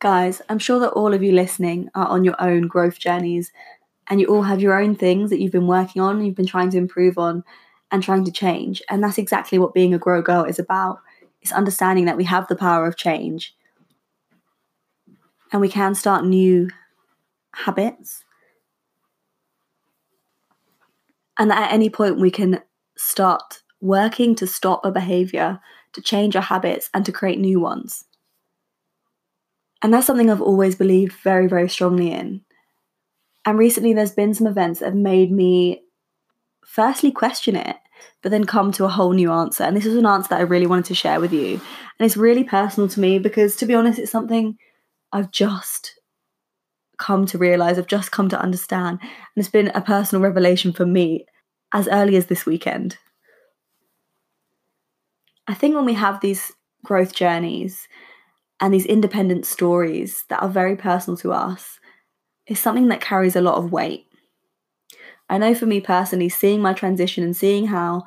Guys, 0.00 0.40
I'm 0.48 0.58
sure 0.58 0.80
that 0.80 0.92
all 0.92 1.12
of 1.14 1.22
you 1.22 1.32
listening 1.32 1.90
are 1.94 2.06
on 2.06 2.24
your 2.24 2.34
own 2.40 2.62
growth 2.66 2.98
journeys 2.98 3.52
and 4.08 4.20
you 4.20 4.26
all 4.28 4.42
have 4.42 4.60
your 4.60 4.80
own 4.80 4.96
things 4.96 5.30
that 5.30 5.40
you've 5.40 5.52
been 5.52 5.66
working 5.66 6.02
on, 6.02 6.24
you've 6.24 6.34
been 6.36 6.46
trying 6.46 6.70
to 6.70 6.78
improve 6.78 7.18
on 7.18 7.44
and 7.92 8.02
trying 8.02 8.24
to 8.24 8.32
change. 8.32 8.82
And 8.90 9.02
that's 9.04 9.18
exactly 9.18 9.58
what 9.58 9.74
being 9.74 9.94
a 9.94 9.98
grow 9.98 10.22
girl 10.22 10.44
is 10.44 10.58
about. 10.58 11.00
It's 11.42 11.52
understanding 11.52 12.06
that 12.06 12.16
we 12.16 12.24
have 12.24 12.48
the 12.48 12.56
power 12.56 12.86
of 12.86 12.96
change 12.96 13.54
and 15.52 15.60
we 15.60 15.68
can 15.68 15.94
start 15.94 16.24
new 16.24 16.70
habits. 17.54 18.24
And 21.38 21.50
that 21.50 21.68
at 21.68 21.72
any 21.72 21.90
point 21.90 22.20
we 22.20 22.30
can 22.30 22.60
start 22.96 23.62
working 23.80 24.34
to 24.36 24.46
stop 24.46 24.84
a 24.84 24.90
behavior, 24.90 25.60
to 25.92 26.02
change 26.02 26.36
our 26.36 26.42
habits, 26.42 26.90
and 26.92 27.04
to 27.06 27.12
create 27.12 27.38
new 27.38 27.60
ones. 27.60 28.04
And 29.82 29.92
that's 29.92 30.06
something 30.06 30.30
I've 30.30 30.42
always 30.42 30.74
believed 30.74 31.12
very, 31.12 31.46
very 31.46 31.68
strongly 31.68 32.12
in. 32.12 32.42
And 33.44 33.58
recently 33.58 33.94
there's 33.94 34.12
been 34.12 34.34
some 34.34 34.46
events 34.46 34.80
that 34.80 34.86
have 34.86 34.94
made 34.94 35.32
me 35.32 35.82
firstly 36.66 37.10
question 37.10 37.56
it, 37.56 37.76
but 38.22 38.30
then 38.30 38.44
come 38.44 38.72
to 38.72 38.84
a 38.84 38.90
whole 38.90 39.12
new 39.12 39.32
answer. 39.32 39.64
And 39.64 39.76
this 39.76 39.86
is 39.86 39.96
an 39.96 40.06
answer 40.06 40.28
that 40.28 40.40
I 40.40 40.42
really 40.42 40.66
wanted 40.66 40.86
to 40.86 40.94
share 40.94 41.20
with 41.20 41.32
you. 41.32 41.54
And 41.54 42.06
it's 42.06 42.16
really 42.16 42.44
personal 42.44 42.88
to 42.90 43.00
me 43.00 43.18
because, 43.18 43.56
to 43.56 43.66
be 43.66 43.74
honest, 43.74 43.98
it's 43.98 44.12
something 44.12 44.58
I've 45.12 45.30
just 45.30 45.98
come 46.98 47.24
to 47.26 47.38
realize, 47.38 47.78
I've 47.78 47.86
just 47.86 48.12
come 48.12 48.28
to 48.28 48.40
understand. 48.40 48.98
And 49.00 49.10
it's 49.36 49.48
been 49.48 49.68
a 49.74 49.80
personal 49.80 50.22
revelation 50.22 50.72
for 50.72 50.84
me 50.84 51.24
as 51.72 51.88
early 51.88 52.16
as 52.16 52.26
this 52.26 52.44
weekend. 52.44 52.98
I 55.48 55.54
think 55.54 55.74
when 55.74 55.86
we 55.86 55.94
have 55.94 56.20
these 56.20 56.52
growth 56.84 57.14
journeys, 57.14 57.88
and 58.60 58.72
these 58.74 58.86
independent 58.86 59.46
stories 59.46 60.24
that 60.28 60.42
are 60.42 60.48
very 60.48 60.76
personal 60.76 61.16
to 61.18 61.32
us 61.32 61.78
is 62.46 62.58
something 62.58 62.88
that 62.88 63.00
carries 63.00 63.36
a 63.36 63.40
lot 63.40 63.56
of 63.56 63.72
weight. 63.72 64.06
I 65.28 65.38
know 65.38 65.54
for 65.54 65.66
me 65.66 65.80
personally, 65.80 66.28
seeing 66.28 66.60
my 66.60 66.72
transition 66.72 67.22
and 67.22 67.36
seeing 67.36 67.68
how 67.68 68.04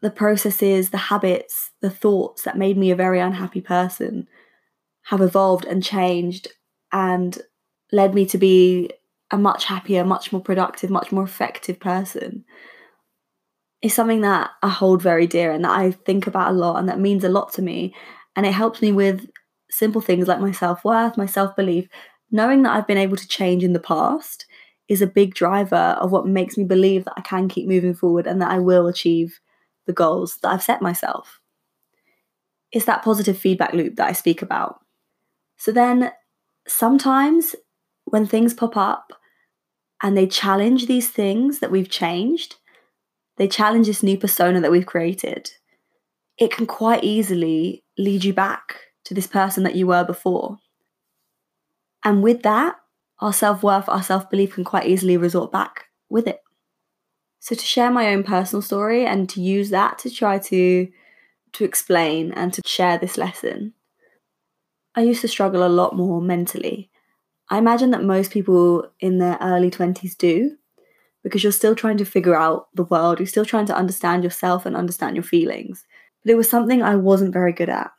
the 0.00 0.10
processes, 0.10 0.90
the 0.90 0.96
habits, 0.96 1.72
the 1.80 1.90
thoughts 1.90 2.42
that 2.42 2.56
made 2.56 2.78
me 2.78 2.90
a 2.90 2.96
very 2.96 3.20
unhappy 3.20 3.60
person 3.60 4.28
have 5.04 5.20
evolved 5.20 5.64
and 5.64 5.82
changed 5.82 6.48
and 6.92 7.38
led 7.92 8.14
me 8.14 8.24
to 8.26 8.38
be 8.38 8.90
a 9.30 9.36
much 9.36 9.64
happier, 9.66 10.04
much 10.04 10.32
more 10.32 10.40
productive, 10.40 10.90
much 10.90 11.12
more 11.12 11.24
effective 11.24 11.78
person 11.78 12.44
is 13.82 13.94
something 13.94 14.20
that 14.20 14.50
I 14.62 14.68
hold 14.68 15.02
very 15.02 15.26
dear 15.26 15.52
and 15.52 15.64
that 15.64 15.78
I 15.78 15.90
think 15.90 16.26
about 16.26 16.50
a 16.50 16.54
lot 16.54 16.78
and 16.78 16.88
that 16.88 17.00
means 17.00 17.24
a 17.24 17.28
lot 17.28 17.52
to 17.54 17.62
me. 17.62 17.94
And 18.36 18.46
it 18.46 18.52
helps 18.52 18.82
me 18.82 18.92
with 18.92 19.26
simple 19.70 20.00
things 20.00 20.28
like 20.28 20.40
my 20.40 20.52
self 20.52 20.84
worth, 20.84 21.16
my 21.16 21.26
self 21.26 21.56
belief, 21.56 21.88
knowing 22.30 22.62
that 22.62 22.76
I've 22.76 22.86
been 22.86 22.98
able 22.98 23.16
to 23.16 23.28
change 23.28 23.64
in 23.64 23.72
the 23.72 23.80
past 23.80 24.46
is 24.88 25.00
a 25.00 25.06
big 25.06 25.34
driver 25.34 25.96
of 26.00 26.10
what 26.10 26.26
makes 26.26 26.56
me 26.56 26.64
believe 26.64 27.04
that 27.04 27.14
I 27.16 27.20
can 27.20 27.48
keep 27.48 27.68
moving 27.68 27.94
forward 27.94 28.26
and 28.26 28.42
that 28.42 28.50
I 28.50 28.58
will 28.58 28.88
achieve 28.88 29.40
the 29.86 29.92
goals 29.92 30.38
that 30.42 30.48
I've 30.50 30.62
set 30.62 30.82
myself. 30.82 31.40
It's 32.72 32.86
that 32.86 33.02
positive 33.02 33.38
feedback 33.38 33.72
loop 33.72 33.96
that 33.96 34.08
I 34.08 34.12
speak 34.12 34.42
about. 34.42 34.80
So 35.56 35.72
then 35.72 36.12
sometimes 36.66 37.54
when 38.04 38.26
things 38.26 38.54
pop 38.54 38.76
up 38.76 39.12
and 40.02 40.16
they 40.16 40.26
challenge 40.26 40.86
these 40.86 41.08
things 41.08 41.60
that 41.60 41.70
we've 41.70 41.90
changed, 41.90 42.56
they 43.36 43.48
challenge 43.48 43.86
this 43.86 44.02
new 44.02 44.18
persona 44.18 44.60
that 44.60 44.70
we've 44.70 44.86
created, 44.86 45.50
it 46.36 46.50
can 46.50 46.66
quite 46.66 47.04
easily 47.04 47.84
lead 47.98 48.24
you 48.24 48.32
back 48.32 48.89
to 49.04 49.14
this 49.14 49.26
person 49.26 49.62
that 49.64 49.74
you 49.74 49.86
were 49.86 50.04
before. 50.04 50.58
And 52.04 52.22
with 52.22 52.42
that, 52.42 52.76
our 53.20 53.32
self 53.32 53.62
worth, 53.62 53.88
our 53.88 54.02
self 54.02 54.30
belief 54.30 54.54
can 54.54 54.64
quite 54.64 54.86
easily 54.86 55.16
resort 55.16 55.52
back 55.52 55.86
with 56.08 56.26
it. 56.26 56.40
So 57.40 57.54
to 57.54 57.64
share 57.64 57.90
my 57.90 58.12
own 58.12 58.22
personal 58.22 58.62
story 58.62 59.06
and 59.06 59.28
to 59.30 59.40
use 59.40 59.70
that 59.70 59.98
to 60.00 60.10
try 60.10 60.38
to 60.38 60.88
to 61.52 61.64
explain 61.64 62.32
and 62.32 62.52
to 62.52 62.62
share 62.64 62.98
this 62.98 63.18
lesson. 63.18 63.74
I 64.94 65.02
used 65.02 65.20
to 65.22 65.28
struggle 65.28 65.66
a 65.66 65.68
lot 65.68 65.96
more 65.96 66.20
mentally. 66.20 66.90
I 67.48 67.58
imagine 67.58 67.90
that 67.90 68.04
most 68.04 68.30
people 68.30 68.88
in 69.00 69.18
their 69.18 69.38
early 69.40 69.70
20s 69.70 70.16
do 70.16 70.56
because 71.22 71.42
you're 71.42 71.52
still 71.52 71.74
trying 71.74 71.98
to 71.98 72.04
figure 72.04 72.36
out 72.36 72.68
the 72.74 72.84
world, 72.84 73.18
you're 73.18 73.26
still 73.26 73.44
trying 73.44 73.66
to 73.66 73.76
understand 73.76 74.24
yourself 74.24 74.64
and 74.64 74.76
understand 74.76 75.16
your 75.16 75.22
feelings. 75.22 75.84
But 76.22 76.32
it 76.32 76.36
was 76.36 76.48
something 76.48 76.82
I 76.82 76.96
wasn't 76.96 77.32
very 77.32 77.52
good 77.52 77.68
at. 77.68 77.90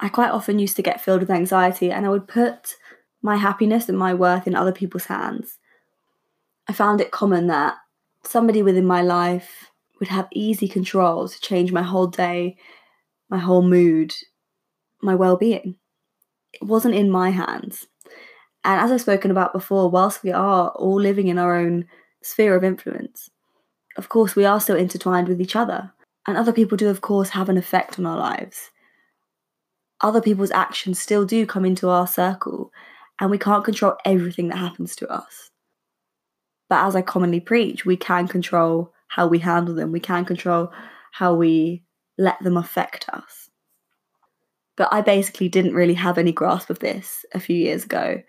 I 0.00 0.08
quite 0.08 0.30
often 0.30 0.58
used 0.58 0.76
to 0.76 0.82
get 0.82 1.00
filled 1.00 1.20
with 1.20 1.30
anxiety 1.30 1.90
and 1.90 2.04
I 2.04 2.08
would 2.08 2.26
put 2.26 2.76
my 3.22 3.36
happiness 3.36 3.88
and 3.88 3.96
my 3.96 4.12
worth 4.12 4.46
in 4.46 4.54
other 4.54 4.72
people's 4.72 5.06
hands. 5.06 5.58
I 6.68 6.72
found 6.72 7.00
it 7.00 7.10
common 7.10 7.46
that 7.46 7.76
somebody 8.24 8.62
within 8.62 8.84
my 8.84 9.02
life 9.02 9.70
would 10.00 10.08
have 10.08 10.26
easy 10.32 10.66
control 10.66 11.28
to 11.28 11.40
change 11.40 11.70
my 11.70 11.82
whole 11.82 12.08
day, 12.08 12.56
my 13.30 13.38
whole 13.38 13.62
mood, 13.62 14.12
my 15.00 15.14
well 15.14 15.36
being. 15.36 15.76
It 16.52 16.64
wasn't 16.64 16.96
in 16.96 17.08
my 17.10 17.30
hands. 17.30 17.86
And 18.64 18.80
as 18.80 18.90
I've 18.90 19.00
spoken 19.00 19.30
about 19.30 19.52
before, 19.52 19.88
whilst 19.88 20.24
we 20.24 20.32
are 20.32 20.70
all 20.70 21.00
living 21.00 21.28
in 21.28 21.38
our 21.38 21.56
own 21.56 21.86
sphere 22.22 22.56
of 22.56 22.64
influence, 22.64 23.30
of 23.96 24.08
course, 24.08 24.34
we 24.34 24.44
are 24.44 24.60
still 24.60 24.76
intertwined 24.76 25.28
with 25.28 25.40
each 25.40 25.54
other. 25.54 25.92
And 26.26 26.36
other 26.36 26.52
people 26.52 26.76
do, 26.76 26.88
of 26.88 27.00
course, 27.00 27.30
have 27.30 27.48
an 27.48 27.56
effect 27.56 27.98
on 27.98 28.06
our 28.06 28.16
lives 28.16 28.71
other 30.02 30.20
people's 30.20 30.50
actions 30.50 31.00
still 31.00 31.24
do 31.24 31.46
come 31.46 31.64
into 31.64 31.88
our 31.88 32.06
circle, 32.06 32.72
and 33.20 33.30
we 33.30 33.38
can't 33.38 33.64
control 33.64 33.96
everything 34.04 34.48
that 34.48 34.58
happens 34.58 34.96
to 34.96 35.08
us. 35.08 35.50
But 36.68 36.86
as 36.86 36.96
I 36.96 37.02
commonly 37.02 37.40
preach, 37.40 37.84
we 37.84 37.96
can 37.96 38.28
control 38.28 38.92
how 39.08 39.26
we 39.26 39.38
handle 39.38 39.74
them, 39.74 39.92
we 39.92 40.00
can 40.00 40.24
control 40.24 40.72
how 41.12 41.34
we 41.34 41.84
let 42.18 42.42
them 42.42 42.56
affect 42.56 43.08
us. 43.10 43.50
But 44.76 44.88
I 44.90 45.02
basically 45.02 45.48
didn't 45.48 45.74
really 45.74 45.94
have 45.94 46.16
any 46.18 46.32
grasp 46.32 46.70
of 46.70 46.78
this 46.78 47.24
a 47.34 47.40
few 47.40 47.56
years 47.56 47.84
ago, 47.84 48.22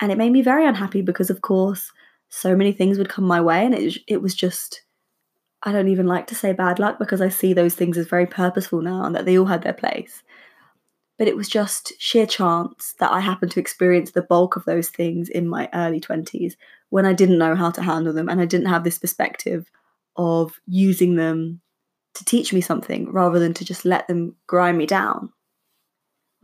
and 0.00 0.12
it 0.12 0.18
made 0.18 0.32
me 0.32 0.42
very 0.42 0.64
unhappy 0.64 1.02
because, 1.02 1.28
of 1.28 1.42
course, 1.42 1.92
so 2.28 2.54
many 2.54 2.72
things 2.72 2.98
would 2.98 3.08
come 3.08 3.24
my 3.24 3.40
way, 3.40 3.64
and 3.66 3.74
it, 3.74 3.98
it 4.06 4.22
was 4.22 4.34
just 4.34 4.82
I 5.62 5.72
don't 5.72 5.88
even 5.88 6.06
like 6.06 6.28
to 6.28 6.36
say 6.36 6.52
bad 6.52 6.78
luck 6.78 6.98
because 7.00 7.20
I 7.20 7.28
see 7.28 7.52
those 7.52 7.74
things 7.74 7.98
as 7.98 8.06
very 8.06 8.26
purposeful 8.26 8.80
now 8.80 9.02
and 9.02 9.14
that 9.16 9.24
they 9.24 9.36
all 9.36 9.46
had 9.46 9.62
their 9.62 9.72
place 9.72 10.22
but 11.18 11.26
it 11.26 11.36
was 11.36 11.48
just 11.48 11.92
sheer 11.98 12.26
chance 12.26 12.94
that 13.00 13.10
I 13.10 13.20
happened 13.20 13.50
to 13.52 13.60
experience 13.60 14.12
the 14.12 14.22
bulk 14.22 14.56
of 14.56 14.64
those 14.64 14.88
things 14.88 15.28
in 15.28 15.48
my 15.48 15.68
early 15.74 16.00
20s 16.00 16.54
when 16.90 17.04
I 17.04 17.12
didn't 17.12 17.38
know 17.38 17.56
how 17.56 17.70
to 17.72 17.82
handle 17.82 18.12
them 18.12 18.28
and 18.28 18.40
I 18.40 18.46
didn't 18.46 18.68
have 18.68 18.84
this 18.84 18.98
perspective 18.98 19.68
of 20.16 20.60
using 20.66 21.16
them 21.16 21.60
to 22.14 22.24
teach 22.24 22.52
me 22.52 22.60
something 22.60 23.10
rather 23.12 23.38
than 23.38 23.52
to 23.54 23.64
just 23.64 23.84
let 23.84 24.06
them 24.06 24.36
grind 24.46 24.78
me 24.78 24.86
down. 24.86 25.32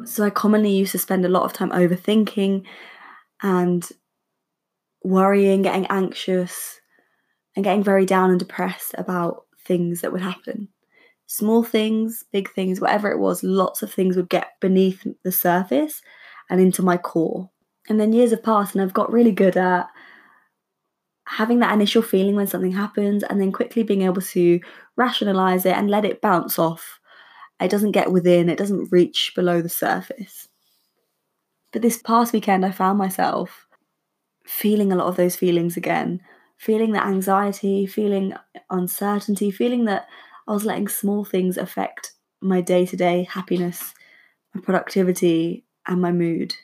So 0.05 0.25
I 0.25 0.31
commonly 0.31 0.73
used 0.73 0.93
to 0.93 0.99
spend 0.99 1.25
a 1.25 1.29
lot 1.29 1.45
of 1.45 1.53
time 1.53 1.71
overthinking 1.71 2.65
and 3.43 3.89
worrying, 5.03 5.63
getting 5.63 5.87
anxious, 5.87 6.81
and 7.55 7.65
getting 7.65 7.85
very 7.85 8.07
down 8.07 8.31
and 8.31 8.39
depressed 8.39 8.95
about 8.99 9.45
things 9.65 10.01
that 10.01 10.13
would 10.13 10.21
happen 10.21 10.69
small 11.27 11.63
things, 11.63 12.25
big 12.33 12.51
things, 12.51 12.81
whatever 12.81 13.11
it 13.11 13.19
was, 13.19 13.43
lots 13.43 13.83
of 13.83 13.93
things 13.93 14.17
would 14.17 14.29
get 14.29 14.53
beneath 14.61 15.07
the 15.23 15.33
surface 15.33 16.03
and 16.51 16.61
into 16.61 16.83
my 16.83 16.97
core. 16.97 17.51
And 17.89 18.01
then 18.01 18.13
years 18.13 18.31
have 18.31 18.43
passed, 18.43 18.75
and 18.75 18.83
I've 18.83 18.95
got 18.95 19.13
really 19.13 19.33
good 19.33 19.57
at 19.57 19.89
having 21.27 21.59
that 21.61 21.73
initial 21.73 22.03
feeling 22.03 22.37
when 22.37 22.47
something 22.47 22.73
happens 22.73 23.23
and 23.23 23.41
then 23.41 23.53
quickly 23.53 23.83
being 23.83 24.03
able 24.03 24.21
to 24.21 24.61
rationalize 24.97 25.65
it 25.65 25.77
and 25.77 25.91
let 25.91 26.05
it 26.05 26.21
bounce 26.21 26.59
off. 26.59 27.01
It 27.61 27.71
doesn't 27.71 27.93
get 27.93 28.13
within, 28.13 28.49
it 28.49 28.59
doesn't 28.59 28.93
reach 28.93 29.33
below 29.35 29.63
the 29.63 29.69
surface. 29.69 30.49
But 31.73 31.83
this 31.83 31.99
past 31.99 32.33
weekend, 32.33 32.65
I 32.65 32.71
found 32.71 32.99
myself 32.99 33.67
feeling 34.47 34.93
a 34.93 34.97
lot 34.97 35.07
of 35.07 35.17
those 35.17 35.37
feelings 35.37 35.77
again, 35.77 36.21
feeling 36.57 36.93
that 36.93 37.07
anxiety, 37.07 37.87
feeling 37.87 38.35
uncertainty, 38.71 39.51
feeling 39.51 39.87
that 39.87 40.07
I 40.47 40.53
was 40.53 40.65
letting 40.65 40.89
small 40.89 41.25
things 41.25 41.57
affect 41.57 42.13
my 42.41 42.61
day 42.61 42.87
to 42.87 42.97
day 42.97 43.25
happiness, 43.31 43.95
my 44.55 44.61
productivity, 44.61 45.65
and 45.87 46.01
my 46.01 46.13
mood. 46.13 46.55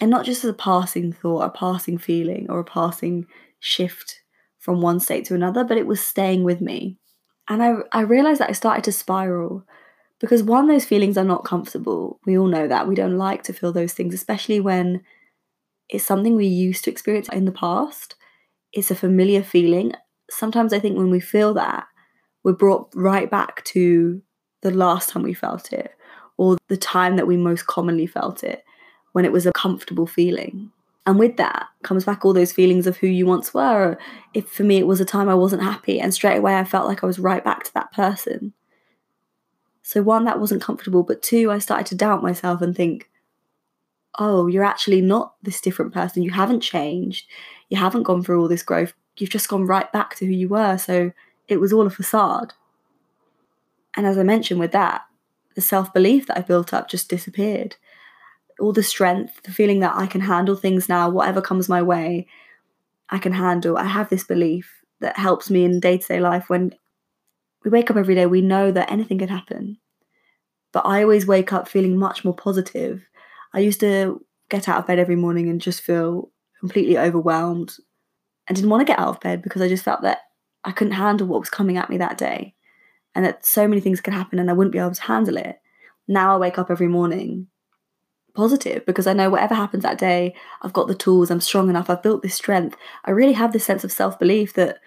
And 0.00 0.10
not 0.10 0.24
just 0.24 0.44
as 0.44 0.50
a 0.50 0.54
passing 0.54 1.12
thought, 1.12 1.42
a 1.42 1.50
passing 1.50 1.98
feeling, 1.98 2.46
or 2.50 2.60
a 2.60 2.64
passing 2.64 3.26
shift 3.60 4.20
from 4.58 4.80
one 4.80 5.00
state 5.00 5.24
to 5.26 5.34
another, 5.34 5.64
but 5.64 5.78
it 5.78 5.86
was 5.86 6.00
staying 6.00 6.44
with 6.44 6.60
me. 6.60 6.98
And 7.48 7.62
I, 7.62 7.74
I 7.92 8.00
realized 8.02 8.40
that 8.40 8.50
I 8.50 8.54
started 8.54 8.84
to 8.84 8.92
spiral 8.92 9.64
because 10.20 10.42
one, 10.42 10.68
those 10.68 10.84
feelings 10.84 11.16
are 11.16 11.24
not 11.24 11.44
comfortable. 11.44 12.20
We 12.26 12.38
all 12.38 12.46
know 12.46 12.68
that. 12.68 12.88
We 12.88 12.94
don't 12.94 13.18
like 13.18 13.42
to 13.44 13.52
feel 13.52 13.72
those 13.72 13.92
things, 13.92 14.14
especially 14.14 14.60
when 14.60 15.02
it's 15.88 16.04
something 16.04 16.34
we 16.34 16.46
used 16.46 16.84
to 16.84 16.90
experience 16.90 17.28
in 17.28 17.44
the 17.44 17.52
past. 17.52 18.14
It's 18.72 18.90
a 18.90 18.96
familiar 18.96 19.42
feeling. 19.42 19.92
Sometimes 20.30 20.72
I 20.72 20.80
think 20.80 20.96
when 20.96 21.10
we 21.10 21.20
feel 21.20 21.54
that, 21.54 21.86
we're 22.46 22.52
brought 22.52 22.88
right 22.94 23.28
back 23.28 23.64
to 23.64 24.22
the 24.62 24.70
last 24.70 25.08
time 25.08 25.24
we 25.24 25.34
felt 25.34 25.72
it 25.72 25.90
or 26.36 26.56
the 26.68 26.76
time 26.76 27.16
that 27.16 27.26
we 27.26 27.36
most 27.36 27.66
commonly 27.66 28.06
felt 28.06 28.44
it 28.44 28.64
when 29.10 29.24
it 29.24 29.32
was 29.32 29.46
a 29.46 29.52
comfortable 29.52 30.06
feeling. 30.06 30.70
And 31.06 31.18
with 31.18 31.38
that 31.38 31.66
comes 31.82 32.04
back 32.04 32.24
all 32.24 32.32
those 32.32 32.52
feelings 32.52 32.86
of 32.86 32.98
who 32.98 33.08
you 33.08 33.26
once 33.26 33.52
were. 33.52 33.98
If 34.32 34.48
for 34.48 34.62
me 34.62 34.78
it 34.78 34.86
was 34.86 35.00
a 35.00 35.04
time 35.04 35.28
I 35.28 35.34
wasn't 35.34 35.64
happy, 35.64 35.98
and 35.98 36.14
straight 36.14 36.36
away 36.36 36.56
I 36.56 36.62
felt 36.62 36.86
like 36.86 37.02
I 37.02 37.06
was 37.08 37.18
right 37.18 37.42
back 37.42 37.64
to 37.64 37.74
that 37.74 37.90
person. 37.90 38.52
So, 39.82 40.02
one, 40.02 40.24
that 40.26 40.38
wasn't 40.38 40.62
comfortable, 40.62 41.02
but 41.02 41.22
two, 41.22 41.50
I 41.50 41.58
started 41.58 41.88
to 41.88 41.94
doubt 41.96 42.22
myself 42.22 42.62
and 42.62 42.76
think, 42.76 43.10
oh, 44.20 44.46
you're 44.46 44.62
actually 44.62 45.00
not 45.00 45.34
this 45.42 45.60
different 45.60 45.92
person. 45.92 46.22
You 46.22 46.30
haven't 46.30 46.60
changed. 46.60 47.26
You 47.70 47.76
haven't 47.78 48.04
gone 48.04 48.22
through 48.22 48.40
all 48.40 48.48
this 48.48 48.62
growth. 48.62 48.94
You've 49.16 49.30
just 49.30 49.48
gone 49.48 49.66
right 49.66 49.90
back 49.92 50.14
to 50.16 50.26
who 50.26 50.32
you 50.32 50.48
were. 50.48 50.78
So, 50.78 51.10
it 51.48 51.58
was 51.58 51.72
all 51.72 51.86
a 51.86 51.90
facade. 51.90 52.54
And 53.96 54.06
as 54.06 54.18
I 54.18 54.22
mentioned 54.22 54.60
with 54.60 54.72
that, 54.72 55.02
the 55.54 55.60
self 55.60 55.92
belief 55.92 56.26
that 56.26 56.38
I 56.38 56.42
built 56.42 56.74
up 56.74 56.88
just 56.88 57.08
disappeared. 57.08 57.76
All 58.60 58.72
the 58.72 58.82
strength, 58.82 59.42
the 59.42 59.52
feeling 59.52 59.80
that 59.80 59.96
I 59.96 60.06
can 60.06 60.22
handle 60.22 60.56
things 60.56 60.88
now, 60.88 61.08
whatever 61.08 61.40
comes 61.40 61.68
my 61.68 61.82
way, 61.82 62.26
I 63.10 63.18
can 63.18 63.32
handle. 63.32 63.76
I 63.76 63.84
have 63.84 64.08
this 64.08 64.24
belief 64.24 64.70
that 65.00 65.18
helps 65.18 65.50
me 65.50 65.64
in 65.64 65.80
day 65.80 65.98
to 65.98 66.06
day 66.06 66.20
life 66.20 66.48
when 66.48 66.74
we 67.64 67.70
wake 67.70 67.90
up 67.90 67.96
every 67.96 68.14
day, 68.14 68.26
we 68.26 68.42
know 68.42 68.70
that 68.70 68.90
anything 68.92 69.18
can 69.18 69.28
happen. 69.28 69.78
But 70.72 70.86
I 70.86 71.02
always 71.02 71.26
wake 71.26 71.52
up 71.52 71.66
feeling 71.66 71.96
much 71.98 72.24
more 72.24 72.34
positive. 72.34 73.02
I 73.52 73.58
used 73.58 73.80
to 73.80 74.24
get 74.50 74.68
out 74.68 74.78
of 74.78 74.86
bed 74.86 75.00
every 75.00 75.16
morning 75.16 75.48
and 75.48 75.60
just 75.60 75.80
feel 75.80 76.30
completely 76.60 76.96
overwhelmed 76.96 77.76
and 78.46 78.54
didn't 78.54 78.70
want 78.70 78.82
to 78.82 78.92
get 78.92 79.00
out 79.00 79.08
of 79.08 79.20
bed 79.20 79.42
because 79.42 79.62
I 79.62 79.68
just 79.68 79.82
felt 79.84 80.02
that 80.02 80.18
I 80.66 80.72
couldn't 80.72 80.94
handle 80.94 81.28
what 81.28 81.40
was 81.40 81.48
coming 81.48 81.76
at 81.76 81.88
me 81.88 81.96
that 81.98 82.18
day 82.18 82.54
and 83.14 83.24
that 83.24 83.46
so 83.46 83.66
many 83.68 83.80
things 83.80 84.00
could 84.00 84.12
happen 84.12 84.38
and 84.38 84.50
I 84.50 84.52
wouldn't 84.52 84.72
be 84.72 84.78
able 84.78 84.94
to 84.94 85.02
handle 85.02 85.36
it. 85.36 85.60
Now 86.08 86.34
I 86.34 86.38
wake 86.38 86.58
up 86.58 86.70
every 86.70 86.88
morning 86.88 87.46
positive 88.34 88.84
because 88.84 89.06
I 89.06 89.12
know 89.12 89.30
whatever 89.30 89.54
happens 89.54 89.84
that 89.84 89.96
day, 89.96 90.34
I've 90.60 90.72
got 90.72 90.88
the 90.88 90.94
tools, 90.94 91.30
I'm 91.30 91.40
strong 91.40 91.70
enough, 91.70 91.88
I've 91.88 92.02
built 92.02 92.22
this 92.22 92.34
strength. 92.34 92.76
I 93.04 93.12
really 93.12 93.32
have 93.32 93.52
this 93.52 93.64
sense 93.64 93.84
of 93.84 93.92
self 93.92 94.18
belief 94.18 94.52
that 94.54 94.78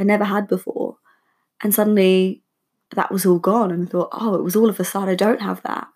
I 0.00 0.04
never 0.04 0.24
had 0.24 0.48
before. 0.48 0.96
And 1.62 1.74
suddenly 1.74 2.42
that 2.94 3.12
was 3.12 3.26
all 3.26 3.38
gone. 3.38 3.70
And 3.70 3.86
I 3.86 3.90
thought, 3.90 4.08
oh, 4.12 4.34
it 4.34 4.42
was 4.42 4.56
all 4.56 4.70
of 4.70 4.80
a 4.80 4.84
sudden 4.84 5.10
I 5.10 5.14
don't 5.14 5.42
have 5.42 5.62
that. 5.62 5.86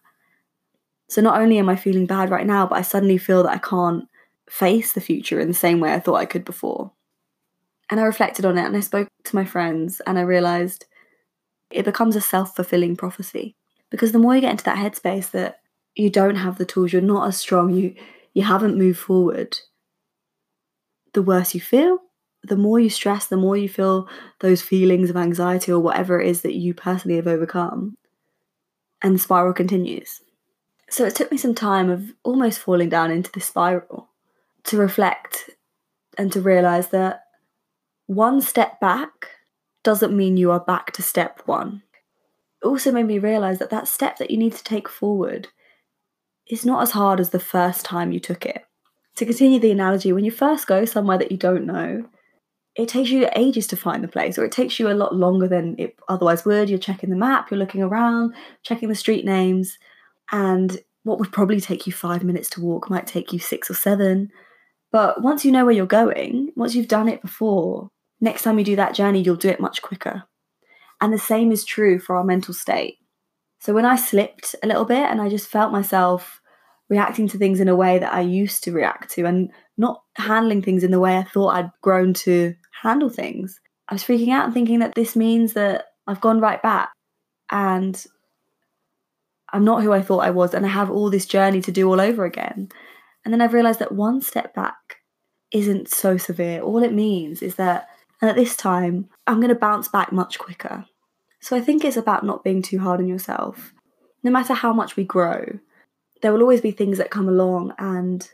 So 1.08 1.20
not 1.22 1.40
only 1.40 1.58
am 1.58 1.68
I 1.68 1.76
feeling 1.76 2.06
bad 2.06 2.30
right 2.30 2.46
now, 2.46 2.66
but 2.66 2.78
I 2.78 2.82
suddenly 2.82 3.18
feel 3.18 3.42
that 3.42 3.52
I 3.52 3.58
can't 3.58 4.04
face 4.48 4.92
the 4.92 5.00
future 5.00 5.40
in 5.40 5.48
the 5.48 5.54
same 5.54 5.80
way 5.80 5.92
I 5.92 6.00
thought 6.00 6.16
I 6.16 6.26
could 6.26 6.44
before. 6.44 6.92
And 7.90 7.98
I 7.98 8.04
reflected 8.04 8.44
on 8.44 8.56
it 8.56 8.64
and 8.64 8.76
I 8.76 8.80
spoke 8.80 9.08
to 9.24 9.36
my 9.36 9.44
friends 9.44 10.00
and 10.06 10.18
I 10.18 10.22
realized 10.22 10.86
it 11.70 11.84
becomes 11.84 12.16
a 12.16 12.20
self 12.20 12.54
fulfilling 12.54 12.96
prophecy. 12.96 13.56
Because 13.90 14.12
the 14.12 14.18
more 14.18 14.36
you 14.36 14.40
get 14.40 14.52
into 14.52 14.64
that 14.64 14.78
headspace 14.78 15.32
that 15.32 15.60
you 15.96 16.08
don't 16.08 16.36
have 16.36 16.56
the 16.56 16.64
tools, 16.64 16.92
you're 16.92 17.02
not 17.02 17.26
as 17.26 17.38
strong, 17.38 17.74
you 17.74 17.94
you 18.32 18.44
haven't 18.44 18.78
moved 18.78 19.00
forward, 19.00 19.58
the 21.14 21.22
worse 21.22 21.52
you 21.52 21.60
feel, 21.60 21.98
the 22.44 22.56
more 22.56 22.78
you 22.78 22.88
stress, 22.88 23.26
the 23.26 23.36
more 23.36 23.56
you 23.56 23.68
feel 23.68 24.08
those 24.38 24.62
feelings 24.62 25.10
of 25.10 25.16
anxiety 25.16 25.72
or 25.72 25.80
whatever 25.80 26.20
it 26.20 26.28
is 26.28 26.42
that 26.42 26.54
you 26.54 26.72
personally 26.72 27.16
have 27.16 27.26
overcome. 27.26 27.96
And 29.02 29.16
the 29.16 29.18
spiral 29.18 29.52
continues. 29.52 30.20
So 30.88 31.04
it 31.04 31.14
took 31.14 31.30
me 31.30 31.38
some 31.38 31.54
time 31.54 31.90
of 31.90 32.12
almost 32.22 32.60
falling 32.60 32.88
down 32.88 33.10
into 33.10 33.32
the 33.32 33.40
spiral 33.40 34.10
to 34.64 34.76
reflect 34.76 35.50
and 36.18 36.32
to 36.32 36.40
realize 36.40 36.88
that 36.88 37.22
one 38.10 38.40
step 38.40 38.80
back 38.80 39.28
doesn't 39.84 40.16
mean 40.16 40.36
you 40.36 40.50
are 40.50 40.58
back 40.58 40.90
to 40.90 41.00
step 41.00 41.42
one. 41.46 41.80
It 42.60 42.66
also 42.66 42.90
made 42.90 43.06
me 43.06 43.20
realize 43.20 43.60
that 43.60 43.70
that 43.70 43.86
step 43.86 44.18
that 44.18 44.32
you 44.32 44.36
need 44.36 44.52
to 44.54 44.64
take 44.64 44.88
forward 44.88 45.46
is 46.48 46.66
not 46.66 46.82
as 46.82 46.90
hard 46.90 47.20
as 47.20 47.30
the 47.30 47.38
first 47.38 47.84
time 47.84 48.10
you 48.10 48.18
took 48.18 48.44
it. 48.44 48.64
To 49.14 49.24
continue 49.24 49.60
the 49.60 49.70
analogy, 49.70 50.12
when 50.12 50.24
you 50.24 50.32
first 50.32 50.66
go 50.66 50.84
somewhere 50.84 51.18
that 51.18 51.30
you 51.30 51.38
don't 51.38 51.66
know, 51.66 52.04
it 52.74 52.88
takes 52.88 53.10
you 53.10 53.28
ages 53.36 53.68
to 53.68 53.76
find 53.76 54.02
the 54.02 54.08
place, 54.08 54.36
or 54.36 54.44
it 54.44 54.50
takes 54.50 54.80
you 54.80 54.90
a 54.90 54.92
lot 54.92 55.14
longer 55.14 55.46
than 55.46 55.76
it 55.78 55.96
otherwise 56.08 56.44
would. 56.44 56.68
You're 56.68 56.80
checking 56.80 57.10
the 57.10 57.16
map, 57.16 57.48
you're 57.48 57.58
looking 57.60 57.82
around, 57.82 58.34
checking 58.64 58.88
the 58.88 58.96
street 58.96 59.24
names, 59.24 59.78
and 60.32 60.80
what 61.04 61.20
would 61.20 61.30
probably 61.30 61.60
take 61.60 61.86
you 61.86 61.92
five 61.92 62.24
minutes 62.24 62.50
to 62.50 62.60
walk 62.60 62.90
might 62.90 63.06
take 63.06 63.32
you 63.32 63.38
six 63.38 63.70
or 63.70 63.74
seven. 63.74 64.32
But 64.90 65.22
once 65.22 65.44
you 65.44 65.52
know 65.52 65.64
where 65.64 65.74
you're 65.74 65.86
going, 65.86 66.50
once 66.56 66.74
you've 66.74 66.88
done 66.88 67.08
it 67.08 67.22
before, 67.22 67.90
next 68.20 68.42
time 68.42 68.58
you 68.58 68.64
do 68.64 68.76
that 68.76 68.94
journey, 68.94 69.20
you'll 69.22 69.36
do 69.36 69.48
it 69.48 69.60
much 69.60 69.82
quicker. 69.82 70.24
And 71.00 71.12
the 71.12 71.18
same 71.18 71.50
is 71.50 71.64
true 71.64 71.98
for 71.98 72.16
our 72.16 72.24
mental 72.24 72.54
state. 72.54 72.98
So 73.60 73.72
when 73.72 73.86
I 73.86 73.96
slipped 73.96 74.54
a 74.62 74.66
little 74.66 74.84
bit 74.84 75.10
and 75.10 75.20
I 75.20 75.28
just 75.28 75.48
felt 75.48 75.72
myself 75.72 76.40
reacting 76.88 77.28
to 77.28 77.38
things 77.38 77.60
in 77.60 77.68
a 77.68 77.76
way 77.76 77.98
that 77.98 78.12
I 78.12 78.20
used 78.20 78.64
to 78.64 78.72
react 78.72 79.10
to 79.12 79.24
and 79.24 79.50
not 79.78 80.02
handling 80.16 80.60
things 80.60 80.82
in 80.82 80.90
the 80.90 81.00
way 81.00 81.16
I 81.16 81.22
thought 81.22 81.54
I'd 81.54 81.70
grown 81.82 82.12
to 82.14 82.54
handle 82.82 83.08
things. 83.08 83.60
I 83.88 83.94
was 83.94 84.02
freaking 84.02 84.30
out 84.30 84.44
and 84.44 84.54
thinking 84.54 84.80
that 84.80 84.94
this 84.94 85.14
means 85.14 85.52
that 85.54 85.86
I've 86.06 86.20
gone 86.20 86.40
right 86.40 86.60
back 86.60 86.90
and 87.50 88.04
I'm 89.52 89.64
not 89.64 89.82
who 89.82 89.92
I 89.92 90.02
thought 90.02 90.24
I 90.24 90.30
was 90.30 90.54
and 90.54 90.66
I 90.66 90.70
have 90.70 90.90
all 90.90 91.10
this 91.10 91.26
journey 91.26 91.60
to 91.62 91.72
do 91.72 91.88
all 91.88 92.00
over 92.00 92.24
again. 92.24 92.68
And 93.24 93.32
then 93.32 93.40
I've 93.40 93.52
realized 93.52 93.78
that 93.80 93.92
one 93.92 94.20
step 94.20 94.54
back 94.54 94.96
isn't 95.52 95.88
so 95.88 96.16
severe. 96.16 96.60
All 96.62 96.82
it 96.82 96.92
means 96.92 97.42
is 97.42 97.56
that 97.56 97.88
and 98.20 98.30
at 98.30 98.36
this 98.36 98.56
time, 98.56 99.08
I'm 99.26 99.40
going 99.40 99.48
to 99.48 99.54
bounce 99.54 99.88
back 99.88 100.12
much 100.12 100.38
quicker. 100.38 100.84
So 101.40 101.56
I 101.56 101.60
think 101.60 101.84
it's 101.84 101.96
about 101.96 102.24
not 102.24 102.44
being 102.44 102.60
too 102.62 102.78
hard 102.78 103.00
on 103.00 103.08
yourself. 103.08 103.72
No 104.22 104.30
matter 104.30 104.52
how 104.52 104.72
much 104.72 104.96
we 104.96 105.04
grow, 105.04 105.58
there 106.20 106.32
will 106.32 106.42
always 106.42 106.60
be 106.60 106.70
things 106.70 106.98
that 106.98 107.10
come 107.10 107.28
along 107.28 107.72
and 107.78 108.30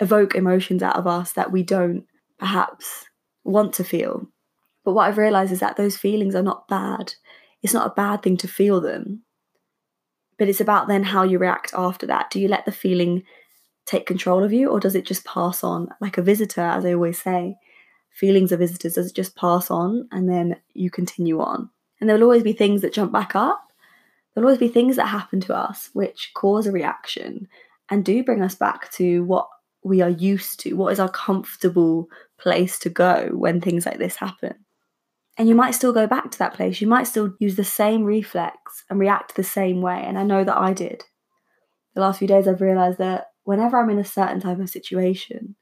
evoke 0.00 0.34
emotions 0.34 0.82
out 0.82 0.96
of 0.96 1.06
us 1.06 1.32
that 1.32 1.52
we 1.52 1.62
don't 1.62 2.04
perhaps 2.38 3.06
want 3.44 3.72
to 3.74 3.84
feel. 3.84 4.26
But 4.84 4.92
what 4.92 5.08
I've 5.08 5.18
realized 5.18 5.52
is 5.52 5.60
that 5.60 5.76
those 5.76 5.96
feelings 5.96 6.34
are 6.34 6.42
not 6.42 6.66
bad. 6.66 7.14
It's 7.62 7.74
not 7.74 7.86
a 7.86 7.94
bad 7.94 8.22
thing 8.22 8.36
to 8.38 8.48
feel 8.48 8.80
them. 8.80 9.22
But 10.38 10.48
it's 10.48 10.60
about 10.60 10.88
then 10.88 11.04
how 11.04 11.22
you 11.22 11.38
react 11.38 11.72
after 11.76 12.06
that. 12.06 12.30
Do 12.30 12.40
you 12.40 12.48
let 12.48 12.64
the 12.64 12.72
feeling 12.72 13.22
take 13.86 14.06
control 14.06 14.42
of 14.42 14.52
you 14.52 14.68
or 14.68 14.80
does 14.80 14.96
it 14.96 15.06
just 15.06 15.24
pass 15.24 15.62
on 15.62 15.88
like 16.00 16.18
a 16.18 16.22
visitor, 16.22 16.62
as 16.62 16.84
I 16.84 16.94
always 16.94 17.20
say? 17.20 17.56
Feelings 18.14 18.52
of 18.52 18.58
visitors, 18.58 18.94
does 18.94 19.08
it 19.08 19.14
just 19.14 19.36
pass 19.36 19.70
on 19.70 20.08
and 20.12 20.28
then 20.28 20.56
you 20.74 20.90
continue 20.90 21.40
on? 21.40 21.70
And 22.00 22.08
there 22.08 22.16
will 22.16 22.24
always 22.24 22.42
be 22.42 22.52
things 22.52 22.82
that 22.82 22.92
jump 22.92 23.12
back 23.12 23.34
up. 23.34 23.72
There'll 24.34 24.46
always 24.48 24.58
be 24.58 24.68
things 24.68 24.96
that 24.96 25.06
happen 25.06 25.40
to 25.42 25.54
us 25.54 25.90
which 25.92 26.32
cause 26.34 26.66
a 26.66 26.72
reaction 26.72 27.48
and 27.90 28.04
do 28.04 28.24
bring 28.24 28.42
us 28.42 28.54
back 28.54 28.90
to 28.92 29.24
what 29.24 29.48
we 29.84 30.00
are 30.00 30.10
used 30.10 30.60
to, 30.60 30.74
what 30.74 30.92
is 30.92 31.00
our 31.00 31.10
comfortable 31.10 32.08
place 32.38 32.78
to 32.80 32.90
go 32.90 33.30
when 33.32 33.60
things 33.60 33.86
like 33.86 33.98
this 33.98 34.16
happen. 34.16 34.54
And 35.38 35.48
you 35.48 35.54
might 35.54 35.72
still 35.72 35.92
go 35.92 36.06
back 36.06 36.30
to 36.30 36.38
that 36.38 36.54
place. 36.54 36.80
You 36.80 36.86
might 36.86 37.06
still 37.06 37.34
use 37.38 37.56
the 37.56 37.64
same 37.64 38.04
reflex 38.04 38.84
and 38.90 38.98
react 38.98 39.34
the 39.34 39.44
same 39.44 39.80
way. 39.80 40.02
And 40.04 40.18
I 40.18 40.24
know 40.24 40.44
that 40.44 40.56
I 40.56 40.72
did. 40.72 41.04
The 41.94 42.00
last 42.00 42.18
few 42.18 42.28
days, 42.28 42.46
I've 42.46 42.60
realized 42.60 42.98
that 42.98 43.28
whenever 43.44 43.78
I'm 43.78 43.90
in 43.90 43.98
a 43.98 44.04
certain 44.04 44.40
type 44.40 44.58
of 44.58 44.68
situation 44.68 45.56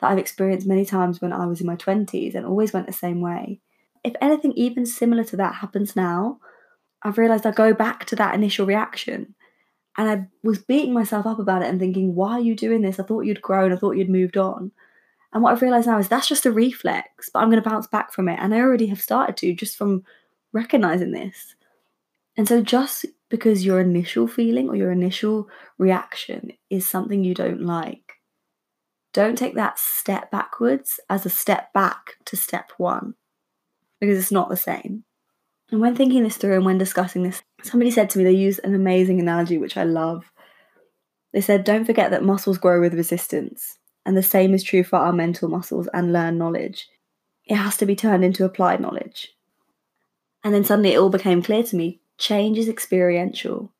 that 0.00 0.10
I've 0.10 0.18
experienced 0.18 0.66
many 0.66 0.84
times 0.84 1.20
when 1.20 1.32
I 1.32 1.46
was 1.46 1.60
in 1.60 1.66
my 1.66 1.76
20s 1.76 2.34
and 2.34 2.46
always 2.46 2.72
went 2.72 2.86
the 2.86 2.92
same 2.92 3.20
way, 3.20 3.60
if 4.04 4.14
anything 4.20 4.52
even 4.52 4.86
similar 4.86 5.24
to 5.24 5.36
that 5.36 5.56
happens 5.56 5.94
now, 5.94 6.40
I've 7.02 7.18
realized 7.18 7.46
I 7.46 7.52
go 7.52 7.72
back 7.72 8.04
to 8.06 8.16
that 8.16 8.34
initial 8.34 8.66
reaction 8.66 9.34
and 9.96 10.08
I 10.08 10.26
was 10.42 10.58
beating 10.58 10.92
myself 10.92 11.26
up 11.26 11.38
about 11.38 11.62
it 11.62 11.68
and 11.68 11.80
thinking, 11.80 12.14
why 12.14 12.32
are 12.32 12.40
you 12.40 12.54
doing 12.54 12.82
this? 12.82 12.98
I 12.98 13.02
thought 13.02 13.24
you'd 13.24 13.42
grown, 13.42 13.72
I 13.72 13.76
thought 13.76 13.96
you'd 13.96 14.10
moved 14.10 14.36
on. 14.36 14.72
And 15.32 15.42
what 15.42 15.52
I've 15.52 15.62
realized 15.62 15.86
now 15.86 15.98
is 15.98 16.08
that's 16.08 16.28
just 16.28 16.46
a 16.46 16.50
reflex, 16.50 17.30
but 17.32 17.40
I'm 17.40 17.50
going 17.50 17.62
to 17.62 17.68
bounce 17.68 17.86
back 17.86 18.12
from 18.12 18.28
it. 18.28 18.38
And 18.40 18.54
I 18.54 18.60
already 18.60 18.86
have 18.86 19.00
started 19.00 19.36
to 19.38 19.54
just 19.54 19.76
from 19.76 20.02
recognizing 20.52 21.12
this. 21.12 21.54
And 22.36 22.48
so, 22.48 22.62
just 22.62 23.06
because 23.28 23.64
your 23.64 23.80
initial 23.80 24.26
feeling 24.26 24.68
or 24.68 24.76
your 24.76 24.90
initial 24.90 25.48
reaction 25.78 26.52
is 26.68 26.88
something 26.88 27.22
you 27.22 27.34
don't 27.34 27.62
like, 27.62 28.09
don't 29.12 29.36
take 29.36 29.54
that 29.54 29.78
step 29.78 30.30
backwards 30.30 31.00
as 31.08 31.26
a 31.26 31.30
step 31.30 31.72
back 31.72 32.16
to 32.26 32.36
step 32.36 32.72
one 32.76 33.14
because 34.00 34.18
it's 34.18 34.32
not 34.32 34.48
the 34.48 34.56
same. 34.56 35.04
And 35.70 35.80
when 35.80 35.94
thinking 35.94 36.22
this 36.24 36.36
through 36.36 36.54
and 36.54 36.64
when 36.64 36.78
discussing 36.78 37.22
this, 37.22 37.42
somebody 37.62 37.90
said 37.90 38.10
to 38.10 38.18
me 38.18 38.24
they 38.24 38.32
used 38.32 38.60
an 38.64 38.74
amazing 38.74 39.20
analogy 39.20 39.58
which 39.58 39.76
I 39.76 39.84
love. 39.84 40.32
They 41.32 41.40
said, 41.40 41.64
don't 41.64 41.84
forget 41.84 42.10
that 42.10 42.24
muscles 42.24 42.58
grow 42.58 42.80
with 42.80 42.94
resistance. 42.94 43.78
And 44.04 44.16
the 44.16 44.22
same 44.22 44.54
is 44.54 44.64
true 44.64 44.82
for 44.82 44.96
our 44.96 45.12
mental 45.12 45.48
muscles 45.48 45.88
and 45.92 46.12
learned 46.12 46.38
knowledge. 46.38 46.88
It 47.44 47.56
has 47.56 47.76
to 47.78 47.86
be 47.86 47.94
turned 47.94 48.24
into 48.24 48.44
applied 48.44 48.80
knowledge. 48.80 49.28
And 50.42 50.54
then 50.54 50.64
suddenly 50.64 50.94
it 50.94 50.98
all 50.98 51.10
became 51.10 51.42
clear 51.42 51.62
to 51.62 51.76
me 51.76 52.00
change 52.18 52.58
is 52.58 52.68
experiential. 52.68 53.72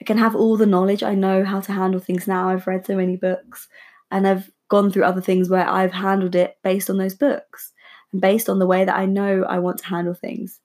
I 0.00 0.04
can 0.04 0.18
have 0.18 0.36
all 0.36 0.56
the 0.56 0.66
knowledge. 0.66 1.02
I 1.02 1.14
know 1.14 1.44
how 1.44 1.60
to 1.60 1.72
handle 1.72 2.00
things 2.00 2.26
now. 2.26 2.48
I've 2.48 2.66
read 2.66 2.86
so 2.86 2.96
many 2.96 3.16
books 3.16 3.68
and 4.10 4.26
I've 4.26 4.50
gone 4.72 4.90
through 4.90 5.04
other 5.04 5.20
things 5.20 5.50
where 5.50 5.68
I've 5.68 5.92
handled 5.92 6.34
it 6.34 6.56
based 6.64 6.88
on 6.88 6.96
those 6.96 7.14
books 7.14 7.72
and 8.10 8.22
based 8.22 8.48
on 8.48 8.58
the 8.58 8.66
way 8.66 8.86
that 8.86 8.96
I 8.96 9.04
know 9.04 9.44
I 9.44 9.58
want 9.58 9.76
to 9.80 9.86
handle 9.86 10.14
things. 10.14 10.60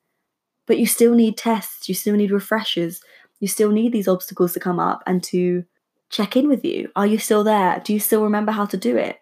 But 0.65 0.79
you 0.79 0.85
still 0.85 1.13
need 1.13 1.35
tests, 1.35 1.89
you 1.89 1.93
still 1.93 2.15
need 2.15 2.31
refreshers, 2.31 3.01
you 3.41 3.49
still 3.49 3.69
need 3.69 3.91
these 3.91 4.07
obstacles 4.07 4.53
to 4.53 4.61
come 4.61 4.79
up 4.79 5.03
and 5.05 5.21
to 5.25 5.65
check 6.09 6.37
in 6.37 6.47
with 6.47 6.63
you. 6.63 6.89
Are 6.95 7.05
you 7.05 7.17
still 7.17 7.43
there? 7.43 7.81
Do 7.83 7.91
you 7.91 7.99
still 7.99 8.23
remember 8.23 8.53
how 8.53 8.65
to 8.67 8.77
do 8.77 8.95
it? 8.95 9.17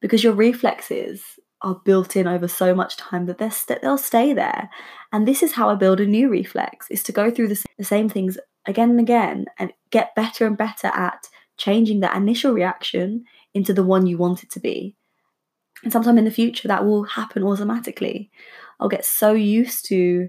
Because 0.00 0.24
your 0.24 0.32
reflexes 0.32 1.22
are 1.60 1.82
built 1.84 2.16
in 2.16 2.26
over 2.26 2.48
so 2.48 2.74
much 2.74 2.96
time 2.96 3.26
that 3.26 3.36
they're 3.36 3.50
st- 3.50 3.82
they'll 3.82 3.98
stay 3.98 4.32
there. 4.32 4.70
And 5.12 5.28
this 5.28 5.42
is 5.42 5.52
how 5.52 5.68
I 5.68 5.74
build 5.74 6.00
a 6.00 6.06
new 6.06 6.30
reflex: 6.30 6.90
is 6.90 7.02
to 7.02 7.12
go 7.12 7.30
through 7.30 7.48
the, 7.48 7.62
the 7.76 7.84
same 7.84 8.08
things 8.08 8.38
again 8.64 8.88
and 8.88 9.00
again 9.00 9.44
and 9.58 9.74
get 9.90 10.14
better 10.14 10.46
and 10.46 10.56
better 10.56 10.86
at 10.86 11.28
changing 11.58 12.00
that 12.00 12.16
initial 12.16 12.54
reaction 12.54 13.26
into 13.56 13.72
the 13.72 13.82
one 13.82 14.06
you 14.06 14.18
want 14.18 14.42
it 14.42 14.50
to 14.50 14.60
be. 14.60 14.94
And 15.82 15.92
sometime 15.92 16.18
in 16.18 16.24
the 16.24 16.30
future, 16.30 16.68
that 16.68 16.84
will 16.84 17.04
happen 17.04 17.42
automatically. 17.42 18.30
I'll 18.78 18.88
get 18.88 19.04
so 19.04 19.32
used 19.32 19.86
to 19.86 20.28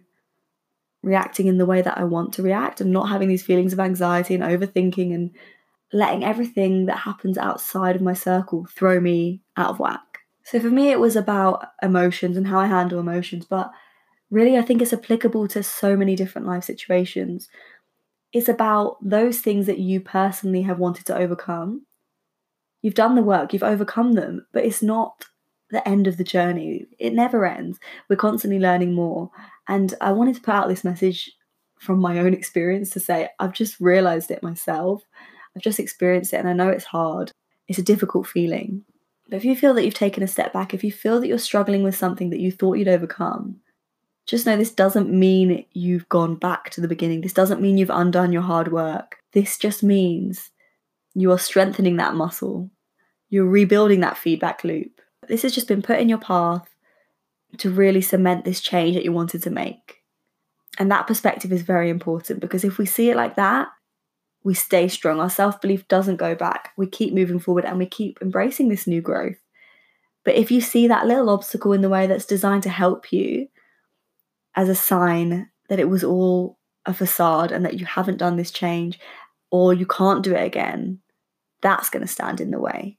reacting 1.04 1.48
in 1.48 1.58
the 1.58 1.66
way 1.66 1.82
that 1.82 1.98
I 1.98 2.04
want 2.04 2.34
to 2.34 2.44
react 2.44 2.82
and 2.82 2.92
not 2.92 3.10
having 3.10 3.28
these 3.28 3.44
feelings 3.44 3.74
of 3.74 3.80
anxiety 3.80 4.34
and 4.36 4.44
overthinking 4.44 5.14
and 5.14 5.32
letting 5.94 6.24
everything 6.24 6.86
that 6.86 7.00
happens 7.00 7.38
outside 7.38 7.96
of 7.96 8.02
my 8.02 8.14
circle 8.14 8.66
throw 8.70 9.00
me 9.00 9.42
out 9.56 9.70
of 9.70 9.80
whack. 9.80 10.20
So 10.44 10.60
for 10.60 10.70
me, 10.70 10.92
it 10.92 11.00
was 11.00 11.16
about 11.16 11.66
emotions 11.82 12.38
and 12.38 12.48
how 12.48 12.60
I 12.60 12.68
handle 12.68 13.00
emotions, 13.00 13.46
but 13.46 13.72
really, 14.30 14.58
I 14.58 14.62
think 14.62 14.82
it's 14.82 14.94
applicable 14.94 15.48
to 15.50 15.64
so 15.64 15.98
many 15.98 16.16
different 16.16 16.48
life 16.48 16.64
situations. 16.64 17.50
It's 18.32 18.50
about 18.50 18.98
those 19.02 19.40
things 19.40 19.66
that 19.66 19.80
you 19.80 20.02
personally 20.02 20.62
have 20.64 20.80
wanted 20.80 21.06
to 21.08 21.18
overcome. 21.18 21.87
You've 22.82 22.94
done 22.94 23.16
the 23.16 23.24
work, 23.24 23.54
you've 23.54 23.64
overcome 23.64 24.14
them, 24.14 24.46
but 24.54 24.64
it's 24.64 24.84
not 24.84 25.26
the 25.70 25.88
end 25.88 26.08
of 26.08 26.18
the 26.18 26.24
journey. 26.24 26.86
It 27.00 27.14
never 27.14 27.46
ends. 27.46 27.80
We're 28.10 28.16
constantly 28.16 28.60
learning 28.60 28.94
more. 28.94 29.32
And 29.68 29.94
I 30.00 30.12
wanted 30.12 30.36
to 30.36 30.42
put 30.42 30.54
out 30.54 30.70
this 30.70 30.84
message 30.84 31.32
from 31.80 32.00
my 32.00 32.20
own 32.20 32.34
experience 32.34 32.90
to 32.92 33.00
say, 33.00 33.30
I've 33.40 33.54
just 33.54 33.80
realized 33.80 34.32
it 34.32 34.44
myself. 34.44 35.04
I've 35.56 35.62
just 35.62 35.80
experienced 35.80 36.34
it 36.34 36.38
and 36.38 36.50
I 36.50 36.54
know 36.54 36.70
it's 36.70 36.86
hard. 36.86 37.32
It's 37.68 37.80
a 37.80 37.84
difficult 37.84 38.28
feeling. 38.28 38.84
But 39.30 39.38
if 39.38 39.46
you 39.46 39.56
feel 39.56 39.74
that 39.74 39.84
you've 39.84 39.94
taken 39.94 40.24
a 40.24 40.28
step 40.28 40.54
back, 40.54 40.74
if 40.74 40.84
you 40.84 40.92
feel 40.92 41.20
that 41.20 41.28
you're 41.28 41.38
struggling 41.38 41.84
with 41.84 41.98
something 41.98 42.30
that 42.30 42.40
you 42.40 42.52
thought 42.52 42.78
you'd 42.78 42.88
overcome, 42.88 43.58
just 44.26 44.46
know 44.46 44.56
this 44.56 44.72
doesn't 44.72 45.10
mean 45.10 45.66
you've 45.74 46.08
gone 46.10 46.36
back 46.36 46.70
to 46.72 46.82
the 46.82 46.88
beginning. 46.88 47.22
This 47.22 47.34
doesn't 47.34 47.62
mean 47.62 47.78
you've 47.78 47.90
undone 47.90 48.32
your 48.32 48.42
hard 48.42 48.72
work. 48.72 49.18
This 49.34 49.58
just 49.58 49.84
means 49.84 50.52
you 51.22 51.32
are 51.32 51.40
strengthening 51.40 51.98
that 51.98 52.16
muscle. 52.16 52.70
You're 53.30 53.46
rebuilding 53.46 54.02
that 54.02 54.18
feedback 54.18 54.64
loop. 54.64 55.02
This 55.28 55.42
has 55.42 55.54
just 55.54 55.68
been 55.68 55.82
put 55.82 56.00
in 56.00 56.10
your 56.10 56.20
path 56.20 56.68
to 57.58 57.72
really 57.72 58.02
cement 58.02 58.46
this 58.46 58.62
change 58.62 58.96
that 58.96 59.04
you 59.04 59.12
wanted 59.12 59.42
to 59.44 59.50
make. 59.50 60.04
And 60.78 60.92
that 60.92 61.08
perspective 61.08 61.52
is 61.52 61.64
very 61.64 61.90
important 61.90 62.40
because 62.40 62.64
if 62.64 62.78
we 62.78 62.86
see 62.86 63.10
it 63.10 63.16
like 63.16 63.36
that, 63.36 63.68
we 64.44 64.54
stay 64.54 64.88
strong. 64.88 65.20
Our 65.20 65.30
self 65.30 65.60
belief 65.60 65.88
doesn't 65.88 66.18
go 66.18 66.36
back. 66.36 66.72
We 66.78 66.88
keep 66.88 67.14
moving 67.14 67.40
forward 67.40 67.66
and 67.66 67.80
we 67.80 67.88
keep 67.88 68.20
embracing 68.22 68.70
this 68.70 68.86
new 68.86 69.02
growth. 69.02 69.38
But 70.24 70.36
if 70.36 70.52
you 70.52 70.62
see 70.62 70.88
that 70.88 71.08
little 71.08 71.30
obstacle 71.30 71.74
in 71.74 71.82
the 71.82 71.90
way 71.90 72.06
that's 72.06 72.26
designed 72.26 72.64
to 72.64 72.70
help 72.70 73.12
you 73.12 73.48
as 74.56 74.70
a 74.70 74.76
sign 74.76 75.50
that 75.70 75.80
it 75.80 75.90
was 75.90 76.04
all 76.04 76.60
a 76.86 76.94
facade 76.94 77.52
and 77.52 77.66
that 77.66 77.80
you 77.80 77.86
haven't 77.86 78.18
done 78.18 78.36
this 78.36 78.52
change 78.52 79.00
or 79.52 79.74
you 79.74 79.86
can't 79.86 80.24
do 80.24 80.36
it 80.36 80.44
again, 80.44 81.00
that's 81.68 81.90
going 81.90 82.02
to 82.02 82.08
stand 82.08 82.40
in 82.40 82.52
the 82.52 82.60
way. 82.60 82.98